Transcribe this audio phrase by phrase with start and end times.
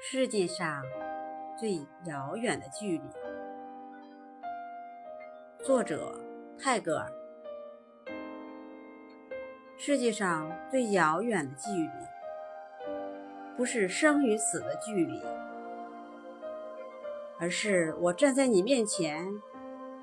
[0.00, 0.84] 世界上
[1.58, 3.04] 最遥远的距离，
[5.64, 6.14] 作者
[6.56, 7.12] 泰戈尔。
[9.76, 11.90] 世界上最遥远的距离，
[13.56, 15.20] 不是生与死的距离，
[17.40, 19.26] 而是我站在你面前，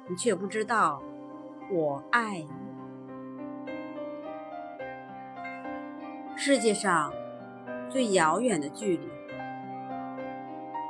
[0.09, 1.01] 你却不知道
[1.71, 2.51] 我爱你。
[6.35, 7.13] 世界上
[7.89, 9.09] 最遥远的距离。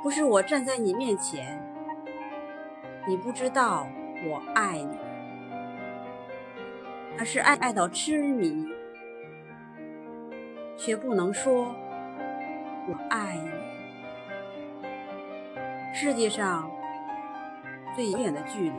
[0.06, 1.60] 不是我站在你面前，
[3.08, 3.88] 你不知道
[4.24, 4.96] 我爱你，
[7.18, 8.68] 而是爱爱到痴迷，
[10.76, 11.74] 却不能说
[12.86, 13.50] 我爱你。
[15.92, 16.70] 世界上
[17.96, 18.76] 最远的距离，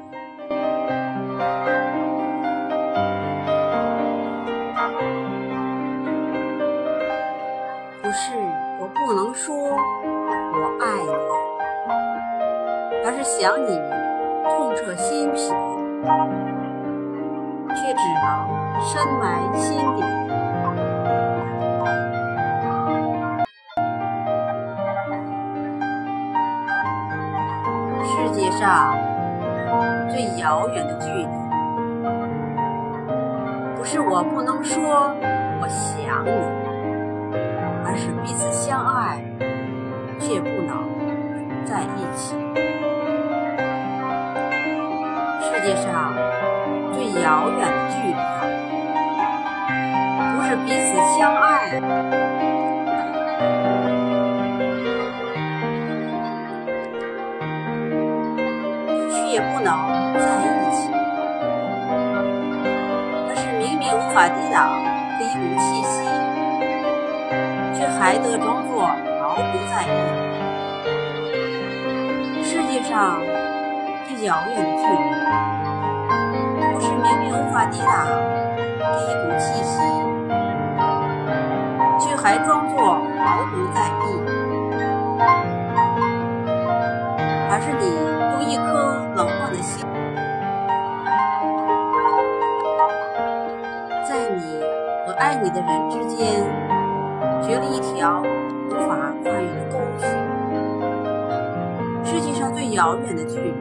[8.02, 8.32] 不是
[8.80, 9.78] 我不能说。
[10.60, 11.12] 我爱你，
[13.06, 13.80] 而是想你
[14.50, 15.38] 痛彻心脾，
[17.76, 18.26] 却只能
[18.82, 19.24] 深埋
[19.56, 20.02] 心底。
[28.04, 28.98] 世界上
[30.10, 31.28] 最遥远的距离，
[33.76, 35.14] 不是我不能说
[35.62, 36.32] 我想你，
[37.86, 39.22] 而是彼此相爱。
[40.28, 40.84] 却不能
[41.66, 42.36] 在一起。
[45.40, 46.14] 世界上
[46.92, 48.14] 最遥远的距离，
[50.36, 51.80] 不是彼此相爱，
[59.10, 59.72] 却也不能
[60.20, 60.92] 在一起，
[63.30, 64.58] 而是明明无法抵挡
[65.18, 65.96] 的一股气息，
[67.80, 68.92] 却还得装作。
[69.38, 69.94] 毫不在意。
[72.44, 73.22] 世界上
[74.08, 74.98] 最遥远的距离，
[76.74, 77.88] 不是明明无法抵挡
[78.80, 79.78] 这一股气息，
[82.00, 82.78] 却还装作
[83.24, 84.06] 毫不在意，
[87.52, 87.86] 而是你
[88.34, 89.86] 用一颗冷漠的心，
[94.04, 94.42] 在你
[95.06, 96.44] 和爱你的人之间，
[97.44, 98.24] 掘了一条。
[98.78, 100.06] 无法跨越的沟渠，
[102.06, 103.52] 世界上最遥远的距离，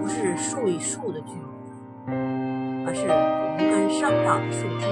[0.00, 1.42] 不是树与树的距离，
[2.86, 4.86] 而是同根生长的树枝，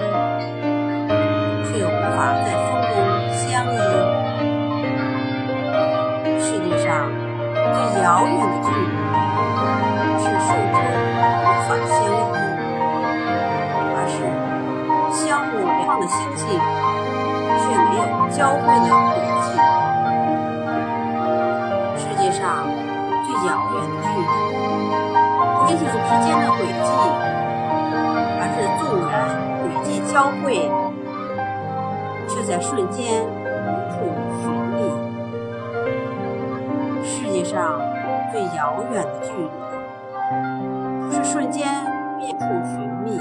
[1.65, 2.94] 却无法在风中
[3.32, 3.77] 相依。
[6.38, 7.09] 世界上
[7.72, 8.93] 最遥远的距离，
[10.21, 10.78] 是树枝
[18.37, 19.47] 交汇的轨迹。
[21.97, 22.67] 世界上
[23.25, 24.22] 最遥远的距离，
[25.55, 26.91] 不是星星之间的轨迹，
[28.41, 29.15] 而是纵然
[29.62, 30.44] 轨迹交汇，
[32.27, 33.94] 却在瞬间无处
[34.43, 34.43] 寻
[34.75, 34.77] 觅。
[37.05, 37.78] 世界上
[38.33, 39.47] 最遥远的距离，
[41.06, 41.69] 不是瞬间
[42.19, 43.21] 便处寻觅。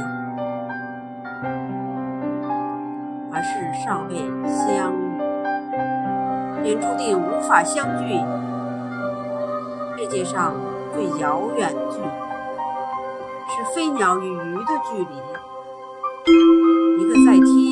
[3.35, 4.13] 而是尚未，
[6.63, 8.19] 也注定无法相聚。
[9.97, 10.53] 世界上
[10.93, 12.05] 最遥远的距离，
[13.49, 15.15] 是飞鸟与鱼的距离。
[16.99, 17.62] 一个在天。